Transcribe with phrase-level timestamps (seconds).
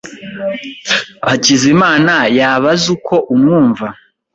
[1.27, 3.85] Hakizimana yaba azi uko umwumva?